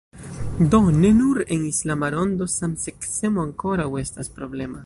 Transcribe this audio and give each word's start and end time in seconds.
Do 0.71 0.79
ne 1.03 1.11
nur 1.17 1.41
en 1.57 1.67
islama 1.73 2.11
rondo 2.17 2.49
samseksemo 2.57 3.47
ankoraŭ 3.47 3.91
estas 4.07 4.37
problema. 4.41 4.79